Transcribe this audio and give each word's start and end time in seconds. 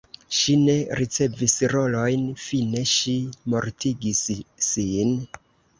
Ŝi 0.35 0.53
ne 0.61 0.77
ricevis 0.99 1.55
rolojn, 1.75 2.25
fine 2.47 2.83
ŝi 2.95 3.17
mortigis 3.55 4.27
sin. 4.73 5.19